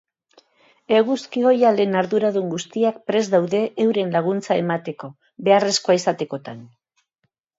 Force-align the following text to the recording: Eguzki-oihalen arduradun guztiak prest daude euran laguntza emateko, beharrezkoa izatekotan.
Eguzki-oihalen 0.99 1.97
arduradun 1.99 2.47
guztiak 2.53 2.97
prest 3.11 3.35
daude 3.35 3.61
euran 3.85 4.15
laguntza 4.17 4.57
emateko, 4.63 5.11
beharrezkoa 5.49 5.99
izatekotan. 6.01 6.65